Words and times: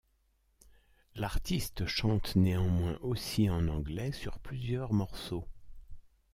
L'artiste 1.13 1.85
chante 1.85 2.35
néanmoins 2.35 2.97
aussi 3.03 3.51
en 3.51 3.67
anglais 3.67 4.11
sur 4.11 4.39
plusieurs 4.39 4.93
morceaux. 4.93 5.45